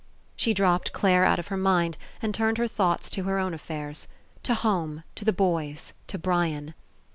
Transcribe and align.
She 0.35 0.55
dropped 0.55 0.93
Clare 0.93 1.25
out 1.25 1.37
of 1.37 1.49
her 1.49 1.57
mind 1.57 1.95
and 2.23 2.33
turned 2.33 2.57
her 2.57 2.67
thoughts 2.67 3.07
to 3.11 3.21
her 3.25 3.37
own 3.37 3.53
affairs. 3.53 4.07
To 4.41 4.55
home, 4.55 5.03
to 5.13 5.23
the 5.23 5.31
boys, 5.31 5.93
to 6.07 6.17
Brian. 6.17 6.73